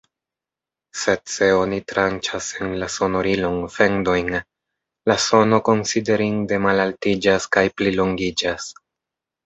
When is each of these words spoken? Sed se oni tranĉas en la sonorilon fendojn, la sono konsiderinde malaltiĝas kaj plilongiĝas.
Sed 1.01 1.19
se 1.33 1.49
oni 1.57 1.77
tranĉas 1.91 2.47
en 2.69 2.73
la 2.85 2.89
sonorilon 2.95 3.61
fendojn, 3.77 4.41
la 5.13 5.21
sono 5.29 5.63
konsiderinde 5.71 6.63
malaltiĝas 6.69 7.51
kaj 7.59 7.69
plilongiĝas. 7.81 8.73